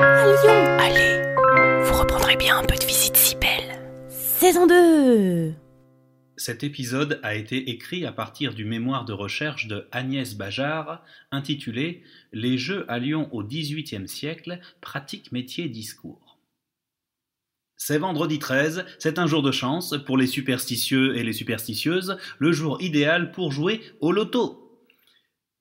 à 0.00 0.24
Lyon. 0.26 0.60
Allez, 0.78 1.84
vous 1.84 1.98
reprendrez 2.00 2.36
bien 2.36 2.58
un 2.58 2.64
peu 2.64 2.76
de 2.76 2.84
visite 2.84 3.16
si 3.16 3.36
belle. 3.36 3.82
Saison 4.08 4.66
2 4.66 5.52
Cet 6.36 6.64
épisode 6.64 7.20
a 7.22 7.34
été 7.34 7.70
écrit 7.70 8.06
à 8.06 8.12
partir 8.12 8.54
du 8.54 8.64
mémoire 8.64 9.04
de 9.04 9.12
recherche 9.12 9.66
de 9.66 9.86
Agnès 9.92 10.34
Bajard 10.34 11.04
intitulé 11.30 12.02
Les 12.32 12.56
Jeux 12.56 12.86
à 12.88 12.98
Lyon 12.98 13.28
au 13.32 13.42
XVIIIe 13.42 14.08
siècle, 14.08 14.60
pratique 14.80 15.30
métier 15.30 15.68
discours. 15.68 16.25
C'est 17.78 17.98
vendredi 17.98 18.38
13, 18.38 18.86
c'est 18.98 19.18
un 19.18 19.26
jour 19.26 19.42
de 19.42 19.52
chance 19.52 19.94
pour 20.06 20.16
les 20.16 20.26
superstitieux 20.26 21.16
et 21.16 21.22
les 21.22 21.34
superstitieuses, 21.34 22.16
le 22.38 22.50
jour 22.50 22.80
idéal 22.80 23.32
pour 23.32 23.52
jouer 23.52 23.82
au 24.00 24.12
loto. 24.12 24.80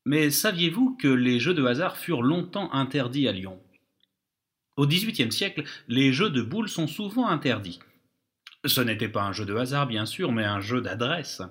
Mais 0.05 0.29
saviez-vous 0.29 0.95
que 0.95 1.09
les 1.09 1.39
jeux 1.39 1.53
de 1.53 1.65
hasard 1.65 1.97
furent 1.97 2.21
longtemps 2.21 2.71
interdits 2.73 3.27
à 3.27 3.33
Lyon? 3.33 3.59
Au 4.77 4.87
XVIIIe 4.87 5.31
siècle, 5.31 5.63
les 5.87 6.13
jeux 6.13 6.29
de 6.29 6.41
boules 6.41 6.69
sont 6.69 6.87
souvent 6.87 7.27
interdits. 7.27 7.79
Ce 8.65 8.81
n'était 8.81 9.09
pas 9.09 9.23
un 9.23 9.33
jeu 9.33 9.45
de 9.45 9.55
hasard, 9.55 9.85
bien 9.85 10.05
sûr, 10.05 10.31
mais 10.31 10.45
un 10.45 10.61
jeu 10.61 10.81
d'adresse. 10.81 11.41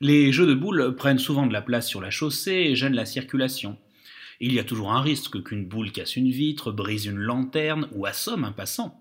Les 0.00 0.30
jeux 0.30 0.46
de 0.46 0.54
boules 0.54 0.94
prennent 0.94 1.18
souvent 1.18 1.46
de 1.46 1.52
la 1.52 1.62
place 1.62 1.88
sur 1.88 2.00
la 2.00 2.10
chaussée 2.10 2.66
et 2.68 2.76
gênent 2.76 2.94
la 2.94 3.06
circulation. 3.06 3.78
Il 4.40 4.52
y 4.52 4.58
a 4.58 4.64
toujours 4.64 4.92
un 4.92 5.02
risque 5.02 5.42
qu'une 5.42 5.66
boule 5.66 5.92
casse 5.92 6.16
une 6.16 6.30
vitre, 6.30 6.70
brise 6.70 7.06
une 7.06 7.18
lanterne 7.18 7.88
ou 7.92 8.06
assomme 8.06 8.44
un 8.44 8.52
passant. 8.52 8.99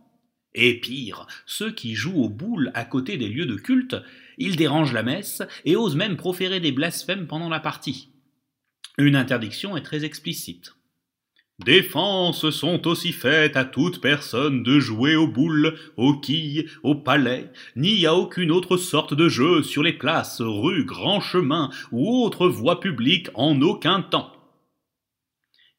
Et 0.55 0.79
pire, 0.79 1.27
ceux 1.45 1.71
qui 1.71 1.93
jouent 1.93 2.23
aux 2.23 2.29
boules 2.29 2.71
à 2.73 2.85
côté 2.85 3.17
des 3.17 3.29
lieux 3.29 3.45
de 3.45 3.55
culte, 3.55 3.95
ils 4.37 4.55
dérangent 4.55 4.93
la 4.93 5.03
messe 5.03 5.43
et 5.65 5.75
osent 5.75 5.95
même 5.95 6.17
proférer 6.17 6.59
des 6.59 6.71
blasphèmes 6.71 7.27
pendant 7.27 7.49
la 7.49 7.59
partie. 7.59 8.09
Une 8.97 9.15
interdiction 9.15 9.77
est 9.77 9.83
très 9.83 10.03
explicite. 10.03 10.73
Défenses 11.63 12.49
sont 12.51 12.87
aussi 12.87 13.11
faites 13.11 13.57
à 13.57 13.65
toute 13.65 13.99
personne 13.99 14.63
de 14.63 14.79
jouer 14.79 15.17
aux 15.17 15.27
boules, 15.27 15.77
aux 15.97 16.17
quilles, 16.17 16.69
au 16.83 16.95
palais, 16.95 17.51
ni 17.75 18.05
à 18.05 18.15
aucune 18.15 18.49
autre 18.49 18.77
sorte 18.77 19.13
de 19.13 19.27
jeu 19.27 19.61
sur 19.61 19.83
les 19.83 19.93
places, 19.93 20.41
rues, 20.41 20.85
grands 20.85 21.19
chemins 21.19 21.69
ou 21.91 22.23
autres 22.23 22.47
voies 22.47 22.79
publiques 22.79 23.29
en 23.33 23.61
aucun 23.61 24.01
temps. 24.01 24.31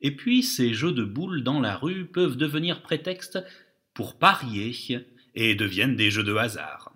Et 0.03 0.15
puis 0.15 0.43
ces 0.43 0.75
jeux 0.75 0.93
de 0.93 1.05
boules 1.05 1.43
dans 1.43 1.61
la 1.61 1.77
rue 1.77 2.05
peuvent 2.05 2.37
devenir 2.37 2.83
prétexte 2.83 3.39
pour 3.95 4.19
parier 4.19 4.75
et 5.35 5.55
deviennent 5.55 5.97
des 5.97 6.11
jeux 6.11 6.25
de 6.25 6.35
hasard. 6.35 6.93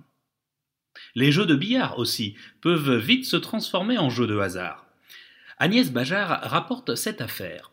Les 1.14 1.32
jeux 1.32 1.46
de 1.46 1.54
billard 1.54 1.98
aussi 1.98 2.34
peuvent 2.60 2.96
vite 2.96 3.24
se 3.24 3.36
transformer 3.36 3.98
en 3.98 4.10
jeux 4.10 4.26
de 4.26 4.38
hasard. 4.38 4.86
Agnès 5.58 5.92
Bajard 5.92 6.40
rapporte 6.42 6.96
cette 6.96 7.20
affaire. 7.20 7.70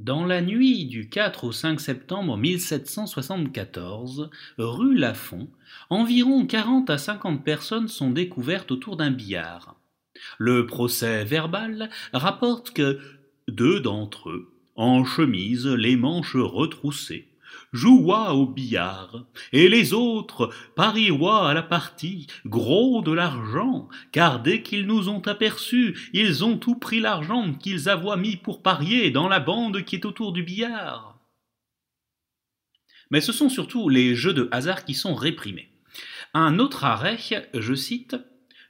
Dans 0.00 0.26
la 0.26 0.42
nuit 0.42 0.84
du 0.84 1.08
4 1.08 1.44
au 1.44 1.52
5 1.52 1.80
septembre 1.80 2.36
1774, 2.36 4.30
rue 4.58 4.94
Lafont, 4.94 5.48
environ 5.88 6.44
40 6.44 6.90
à 6.90 6.98
50 6.98 7.42
personnes 7.44 7.88
sont 7.88 8.10
découvertes 8.10 8.70
autour 8.72 8.96
d'un 8.96 9.10
billard. 9.10 9.76
Le 10.38 10.66
procès 10.66 11.24
verbal 11.24 11.88
rapporte 12.12 12.72
que 12.72 13.00
deux 13.48 13.80
d'entre 13.80 14.30
eux, 14.30 14.52
en 14.74 15.04
chemise, 15.04 15.66
les 15.66 15.96
manches 15.96 16.36
retroussées, 16.36 17.28
joua 17.72 18.34
au 18.34 18.46
billard, 18.46 19.26
et 19.52 19.68
les 19.68 19.92
autres 19.92 20.50
parioient 20.74 21.48
à 21.48 21.54
la 21.54 21.62
partie, 21.62 22.26
gros 22.44 23.02
de 23.02 23.12
l'argent, 23.12 23.88
car 24.12 24.40
dès 24.40 24.62
qu'ils 24.62 24.86
nous 24.86 25.08
ont 25.08 25.20
aperçus, 25.26 26.10
ils 26.12 26.44
ont 26.44 26.58
tout 26.58 26.76
pris 26.76 27.00
l'argent 27.00 27.54
qu'ils 27.54 27.88
avoient 27.88 28.16
mis 28.16 28.36
pour 28.36 28.62
parier 28.62 29.10
dans 29.10 29.28
la 29.28 29.40
bande 29.40 29.82
qui 29.84 29.96
est 29.96 30.04
autour 30.04 30.32
du 30.32 30.42
billard. 30.42 31.18
Mais 33.10 33.20
ce 33.20 33.32
sont 33.32 33.48
surtout 33.48 33.88
les 33.88 34.14
jeux 34.14 34.34
de 34.34 34.48
hasard 34.50 34.84
qui 34.84 34.94
sont 34.94 35.14
réprimés. 35.14 35.70
Un 36.34 36.58
autre 36.58 36.84
arrêt, 36.84 37.18
je 37.54 37.74
cite, 37.74 38.16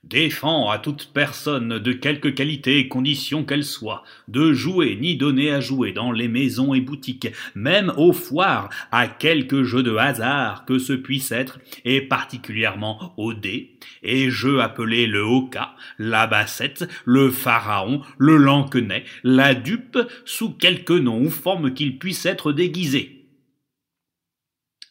défend 0.09 0.71
à 0.71 0.78
toute 0.78 1.11
personne 1.12 1.78
de 1.78 1.93
quelque 1.93 2.28
qualité 2.28 2.78
et 2.78 2.89
condition 2.89 3.44
qu'elle 3.44 3.65
soit, 3.65 4.05
de 4.28 4.53
jouer 4.53 4.97
ni 5.00 5.17
donner 5.17 5.50
à 5.50 5.61
jouer 5.61 5.93
dans 5.93 6.12
les 6.12 6.28
maisons 6.28 6.75
et 6.75 6.81
boutiques, 6.81 7.28
même 7.55 7.93
aux 7.97 8.12
foires, 8.12 8.71
à 8.93 9.09
quelque 9.09 9.65
jeu 9.65 9.83
de 9.83 9.97
hasard 9.97 10.65
que 10.65 10.78
ce 10.78 10.93
puisse 10.93 11.33
être, 11.33 11.59
et 11.84 12.00
particulièrement 12.00 13.15
au 13.16 13.34
dé, 13.34 13.78
et 14.03 14.31
jeux 14.31 14.61
appelés 14.61 15.06
le 15.06 15.21
hoka, 15.21 15.75
la 15.99 16.27
bassette, 16.27 16.89
le 17.05 17.31
pharaon, 17.31 18.03
le 18.19 18.37
lanquenet, 18.37 19.05
la 19.25 19.55
dupe, 19.55 19.99
sous 20.25 20.50
quelque 20.50 20.93
nom 20.93 21.21
ou 21.21 21.31
forme 21.31 21.75
qu'il 21.75 21.99
puisse 21.99 22.27
être 22.27 22.53
déguisé. 22.53 23.12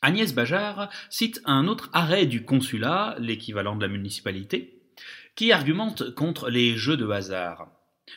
Agnès 0.02 0.36
Bajard 0.36 0.90
cite 1.09 1.42
un 1.46 1.68
autre 1.68 1.90
arrêt 1.92 2.28
du 2.28 2.44
consulat, 2.44 3.16
l'équivalent 3.20 3.75
de 3.75 3.81
la 3.81 3.88
municipalité, 3.88 4.75
qui 5.35 5.51
argumente 5.51 6.13
contre 6.16 6.50
les 6.50 6.78
jeux 6.78 6.97
de 6.97 7.07
hasard. 7.09 7.69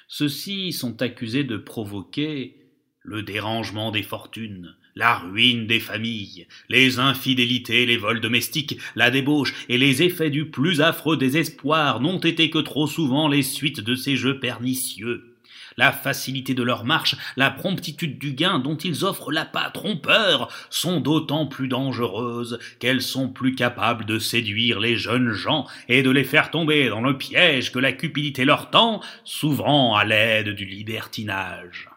Ceux-ci 0.06 0.72
sont 0.72 1.02
accusés 1.02 1.44
de 1.44 1.56
provoquer 1.56 2.56
le 3.02 3.22
dérangement 3.22 3.90
des 3.90 4.02
fortunes, 4.02 4.76
la 4.94 5.16
ruine 5.16 5.66
des 5.66 5.80
familles, 5.80 6.46
les 6.68 6.98
infidélités, 6.98 7.86
les 7.86 7.96
vols 7.96 8.20
domestiques, 8.20 8.78
la 8.96 9.10
débauche 9.10 9.54
et 9.68 9.78
les 9.78 10.02
effets 10.02 10.30
du 10.30 10.50
plus 10.50 10.80
affreux 10.80 11.16
désespoir 11.16 12.00
n'ont 12.00 12.18
été 12.18 12.50
que 12.50 12.58
trop 12.58 12.86
souvent 12.86 13.28
les 13.28 13.42
suites 13.42 13.80
de 13.80 13.94
ces 13.94 14.16
jeux 14.16 14.38
pernicieux 14.40 15.38
la 15.78 15.92
facilité 15.92 16.52
de 16.52 16.62
leur 16.62 16.84
marche, 16.84 17.16
la 17.36 17.50
promptitude 17.50 18.18
du 18.18 18.32
gain 18.32 18.58
dont 18.58 18.76
ils 18.76 19.06
offrent 19.06 19.32
l'appât 19.32 19.70
trompeur, 19.72 20.52
sont 20.68 21.00
d'autant 21.00 21.46
plus 21.46 21.68
dangereuses 21.68 22.58
qu'elles 22.80 23.00
sont 23.00 23.30
plus 23.30 23.54
capables 23.54 24.04
de 24.04 24.18
séduire 24.18 24.80
les 24.80 24.96
jeunes 24.96 25.32
gens 25.32 25.66
et 25.88 26.02
de 26.02 26.10
les 26.10 26.24
faire 26.24 26.50
tomber 26.50 26.90
dans 26.90 27.00
le 27.00 27.16
piège 27.16 27.72
que 27.72 27.78
la 27.78 27.92
cupidité 27.92 28.44
leur 28.44 28.70
tend, 28.70 29.00
souvent 29.24 29.94
à 29.94 30.04
l'aide 30.04 30.50
du 30.50 30.66
libertinage. 30.66 31.88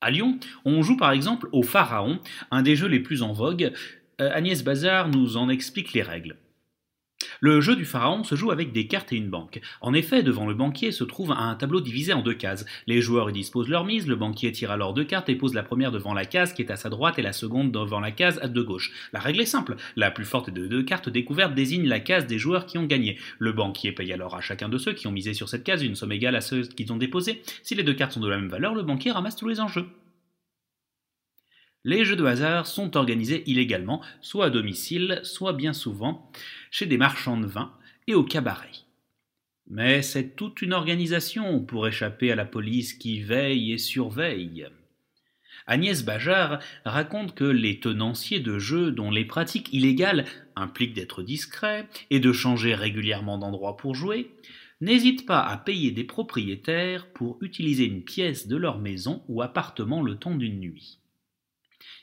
À 0.00 0.10
Lyon, 0.10 0.38
on 0.64 0.82
joue 0.82 0.96
par 0.96 1.10
exemple 1.10 1.48
au 1.50 1.64
Pharaon, 1.64 2.20
un 2.52 2.62
des 2.62 2.76
jeux 2.76 2.86
les 2.86 3.00
plus 3.00 3.22
en 3.22 3.32
vogue. 3.32 3.72
Euh, 4.20 4.30
Agnès 4.32 4.62
Bazar 4.62 5.08
nous 5.08 5.36
en 5.36 5.48
explique 5.48 5.92
les 5.92 6.02
règles. 6.02 6.36
Le 7.40 7.60
jeu 7.60 7.76
du 7.76 7.84
pharaon 7.84 8.24
se 8.24 8.34
joue 8.34 8.50
avec 8.50 8.72
des 8.72 8.88
cartes 8.88 9.12
et 9.12 9.16
une 9.16 9.30
banque. 9.30 9.60
En 9.80 9.94
effet, 9.94 10.24
devant 10.24 10.46
le 10.46 10.54
banquier 10.54 10.90
se 10.90 11.04
trouve 11.04 11.30
un 11.30 11.54
tableau 11.54 11.80
divisé 11.80 12.12
en 12.12 12.22
deux 12.22 12.34
cases. 12.34 12.66
Les 12.88 13.00
joueurs 13.00 13.30
y 13.30 13.32
disposent 13.32 13.68
leur 13.68 13.84
mise, 13.84 14.08
le 14.08 14.16
banquier 14.16 14.50
tire 14.50 14.72
alors 14.72 14.92
deux 14.92 15.04
cartes 15.04 15.28
et 15.28 15.36
pose 15.36 15.54
la 15.54 15.62
première 15.62 15.92
devant 15.92 16.14
la 16.14 16.24
case 16.24 16.52
qui 16.52 16.62
est 16.62 16.70
à 16.72 16.76
sa 16.76 16.88
droite 16.88 17.18
et 17.18 17.22
la 17.22 17.32
seconde 17.32 17.70
devant 17.70 18.00
la 18.00 18.10
case 18.10 18.40
de 18.40 18.62
gauche. 18.62 18.90
La 19.12 19.20
règle 19.20 19.40
est 19.40 19.46
simple, 19.46 19.76
la 19.94 20.10
plus 20.10 20.24
forte 20.24 20.50
des 20.50 20.68
deux 20.68 20.82
cartes 20.82 21.08
découvertes 21.08 21.54
désigne 21.54 21.86
la 21.86 22.00
case 22.00 22.26
des 22.26 22.38
joueurs 22.38 22.66
qui 22.66 22.76
ont 22.76 22.86
gagné. 22.86 23.18
Le 23.38 23.52
banquier 23.52 23.92
paye 23.92 24.12
alors 24.12 24.34
à 24.34 24.40
chacun 24.40 24.68
de 24.68 24.78
ceux 24.78 24.92
qui 24.92 25.06
ont 25.06 25.12
misé 25.12 25.32
sur 25.32 25.48
cette 25.48 25.64
case 25.64 25.84
une 25.84 25.94
somme 25.94 26.12
égale 26.12 26.34
à 26.34 26.40
ceux 26.40 26.62
qu'ils 26.62 26.92
ont 26.92 26.96
déposés. 26.96 27.42
Si 27.62 27.74
les 27.76 27.84
deux 27.84 27.94
cartes 27.94 28.12
sont 28.12 28.20
de 28.20 28.28
la 28.28 28.36
même 28.36 28.48
valeur, 28.48 28.74
le 28.74 28.82
banquier 28.82 29.12
ramasse 29.12 29.36
tous 29.36 29.48
les 29.48 29.60
enjeux. 29.60 29.86
Les 31.88 32.04
jeux 32.04 32.16
de 32.16 32.24
hasard 32.26 32.66
sont 32.66 32.98
organisés 32.98 33.44
illégalement, 33.46 34.02
soit 34.20 34.44
à 34.44 34.50
domicile, 34.50 35.20
soit 35.22 35.54
bien 35.54 35.72
souvent 35.72 36.30
chez 36.70 36.84
des 36.84 36.98
marchands 36.98 37.38
de 37.38 37.46
vin 37.46 37.72
et 38.06 38.14
au 38.14 38.24
cabaret. 38.24 38.84
Mais 39.70 40.02
c'est 40.02 40.36
toute 40.36 40.60
une 40.60 40.74
organisation 40.74 41.64
pour 41.64 41.88
échapper 41.88 42.30
à 42.30 42.34
la 42.34 42.44
police 42.44 42.92
qui 42.92 43.22
veille 43.22 43.72
et 43.72 43.78
surveille. 43.78 44.66
Agnès 45.66 46.04
Bajard 46.04 46.58
raconte 46.84 47.34
que 47.34 47.44
les 47.44 47.80
tenanciers 47.80 48.40
de 48.40 48.58
jeux 48.58 48.90
dont 48.90 49.10
les 49.10 49.24
pratiques 49.24 49.72
illégales 49.72 50.26
impliquent 50.56 50.92
d'être 50.92 51.22
discrets 51.22 51.88
et 52.10 52.20
de 52.20 52.34
changer 52.34 52.74
régulièrement 52.74 53.38
d'endroit 53.38 53.78
pour 53.78 53.94
jouer, 53.94 54.30
n'hésitent 54.82 55.24
pas 55.24 55.40
à 55.40 55.56
payer 55.56 55.90
des 55.90 56.04
propriétaires 56.04 57.06
pour 57.14 57.38
utiliser 57.40 57.86
une 57.86 58.04
pièce 58.04 58.46
de 58.46 58.56
leur 58.58 58.78
maison 58.78 59.22
ou 59.28 59.40
appartement 59.40 60.02
le 60.02 60.16
temps 60.16 60.34
d'une 60.34 60.60
nuit 60.60 60.98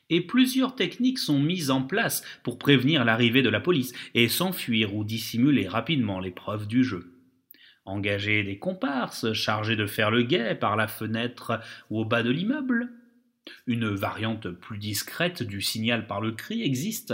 et 0.09 0.21
plusieurs 0.21 0.75
techniques 0.75 1.19
sont 1.19 1.39
mises 1.39 1.71
en 1.71 1.81
place 1.81 2.23
pour 2.43 2.57
prévenir 2.57 3.05
l'arrivée 3.05 3.41
de 3.41 3.49
la 3.49 3.59
police 3.59 3.93
et 4.13 4.29
s'enfuir 4.29 4.95
ou 4.95 5.03
dissimuler 5.03 5.67
rapidement 5.67 6.19
les 6.19 6.31
preuves 6.31 6.67
du 6.67 6.83
jeu. 6.83 7.11
Engager 7.85 8.43
des 8.43 8.57
comparses 8.57 9.33
chargés 9.33 9.75
de 9.75 9.85
faire 9.85 10.11
le 10.11 10.23
guet 10.23 10.55
par 10.55 10.75
la 10.75 10.87
fenêtre 10.87 11.59
ou 11.89 11.99
au 11.99 12.05
bas 12.05 12.23
de 12.23 12.31
l'immeuble. 12.31 12.89
Une 13.67 13.87
variante 13.89 14.49
plus 14.49 14.79
discrète 14.79 15.43
du 15.43 15.61
signal 15.61 16.07
par 16.07 16.19
le 16.19 16.31
cri 16.31 16.63
existe. 16.63 17.13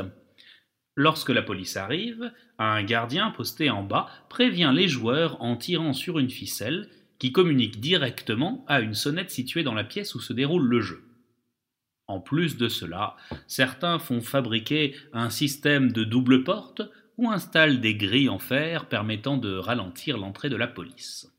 Lorsque 0.95 1.29
la 1.29 1.41
police 1.41 1.77
arrive, 1.77 2.31
un 2.57 2.83
gardien 2.83 3.31
posté 3.31 3.69
en 3.69 3.83
bas 3.83 4.09
prévient 4.29 4.71
les 4.73 4.87
joueurs 4.87 5.41
en 5.41 5.57
tirant 5.57 5.93
sur 5.93 6.19
une 6.19 6.29
ficelle 6.29 6.89
qui 7.19 7.31
communique 7.31 7.79
directement 7.79 8.65
à 8.67 8.81
une 8.81 8.93
sonnette 8.93 9.29
située 9.29 9.63
dans 9.63 9.73
la 9.73 9.83
pièce 9.83 10.15
où 10.15 10.19
se 10.19 10.33
déroule 10.33 10.67
le 10.67 10.81
jeu. 10.81 11.03
En 12.07 12.19
plus 12.19 12.57
de 12.57 12.67
cela, 12.67 13.15
certains 13.47 13.99
font 13.99 14.21
fabriquer 14.21 14.95
un 15.13 15.29
système 15.29 15.91
de 15.91 16.03
double 16.03 16.43
porte 16.43 16.81
ou 17.17 17.29
installe 17.29 17.79
des 17.79 17.95
grilles 17.95 18.29
en 18.29 18.39
fer 18.39 18.87
permettant 18.87 19.37
de 19.37 19.55
ralentir 19.55 20.17
l'entrée 20.17 20.49
de 20.49 20.55
la 20.55 20.67
police. 20.67 21.31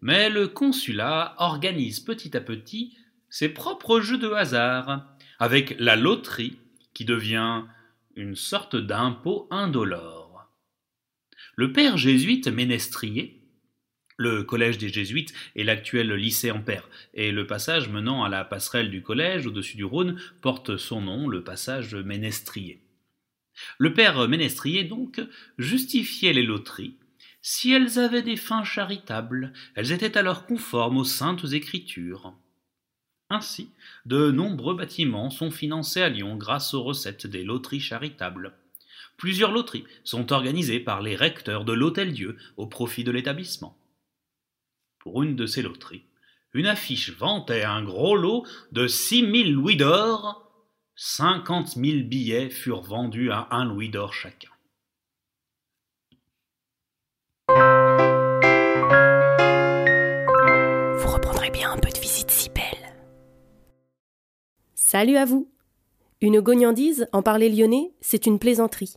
Mais 0.00 0.28
le 0.28 0.48
consulat 0.48 1.34
organise 1.38 2.00
petit 2.00 2.36
à 2.36 2.40
petit 2.40 2.96
ses 3.28 3.48
propres 3.48 4.00
jeux 4.00 4.18
de 4.18 4.30
hasard, 4.30 5.06
avec 5.38 5.76
la 5.78 5.96
loterie 5.96 6.58
qui 6.94 7.04
devient 7.04 7.64
une 8.14 8.36
sorte 8.36 8.76
d'impôt 8.76 9.46
indolore. 9.50 10.50
Le 11.56 11.72
père 11.72 11.96
jésuite 11.96 12.48
Ménestrier, 12.48 13.45
le 14.16 14.42
collège 14.42 14.78
des 14.78 14.88
jésuites 14.88 15.34
et 15.54 15.64
l'actuel 15.64 16.12
lycée 16.12 16.50
Ampère, 16.50 16.88
et 17.14 17.32
le 17.32 17.46
passage 17.46 17.88
menant 17.88 18.24
à 18.24 18.28
la 18.28 18.44
passerelle 18.44 18.90
du 18.90 19.02
collège 19.02 19.46
au-dessus 19.46 19.76
du 19.76 19.84
Rhône 19.84 20.20
porte 20.40 20.76
son 20.76 21.00
nom, 21.00 21.28
le 21.28 21.44
passage 21.44 21.94
Ménestrier. 21.94 22.80
Le 23.78 23.92
père 23.92 24.28
Ménestrier, 24.28 24.84
donc, 24.84 25.20
justifiait 25.58 26.32
les 26.32 26.42
loteries. 26.42 26.96
Si 27.42 27.72
elles 27.72 27.98
avaient 27.98 28.22
des 28.22 28.36
fins 28.36 28.64
charitables, 28.64 29.52
elles 29.74 29.92
étaient 29.92 30.18
alors 30.18 30.46
conformes 30.46 30.98
aux 30.98 31.04
saintes 31.04 31.52
écritures. 31.52 32.34
Ainsi, 33.30 33.70
de 34.04 34.30
nombreux 34.30 34.76
bâtiments 34.76 35.30
sont 35.30 35.50
financés 35.50 36.02
à 36.02 36.08
Lyon 36.08 36.36
grâce 36.36 36.74
aux 36.74 36.82
recettes 36.82 37.26
des 37.26 37.44
loteries 37.44 37.80
charitables. 37.80 38.52
Plusieurs 39.16 39.50
loteries 39.50 39.84
sont 40.04 40.32
organisées 40.32 40.80
par 40.80 41.02
les 41.02 41.16
recteurs 41.16 41.64
de 41.64 41.72
l'Hôtel-Dieu 41.72 42.36
au 42.56 42.66
profit 42.66 43.02
de 43.02 43.10
l'établissement. 43.10 43.76
Pour 45.06 45.22
une 45.22 45.36
de 45.36 45.46
ces 45.46 45.62
loteries, 45.62 46.02
une 46.52 46.66
affiche 46.66 47.16
vantait 47.16 47.62
un 47.62 47.84
gros 47.84 48.16
lot 48.16 48.44
de 48.72 48.88
six 48.88 49.22
mille 49.22 49.52
louis 49.52 49.76
d'or 49.76 50.50
Cinquante 50.96 51.76
mille 51.76 52.08
billets 52.08 52.50
furent 52.50 52.82
vendus 52.82 53.30
à 53.30 53.46
un 53.52 53.64
louis 53.64 53.88
d'or 53.88 54.12
chacun. 54.12 54.50
Vous 60.98 61.08
reprendrez 61.08 61.50
bien 61.50 61.70
un 61.70 61.78
peu 61.78 61.90
de 61.90 62.00
visite 62.00 62.32
si 62.32 62.48
belle. 62.48 62.96
Salut 64.74 65.18
à 65.18 65.24
vous 65.24 65.48
Une 66.20 66.40
gognandise, 66.40 67.06
en 67.12 67.22
parler 67.22 67.48
lyonnais, 67.48 67.94
c'est 68.00 68.26
une 68.26 68.40
plaisanterie. 68.40 68.96